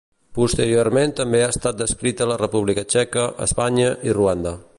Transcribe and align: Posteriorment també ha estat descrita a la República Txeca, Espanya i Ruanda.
Posteriorment 0.35 1.13
també 1.19 1.41
ha 1.47 1.51
estat 1.55 1.77
descrita 1.83 2.27
a 2.27 2.31
la 2.33 2.39
República 2.43 2.89
Txeca, 2.95 3.31
Espanya 3.49 3.93
i 4.11 4.19
Ruanda. 4.21 4.61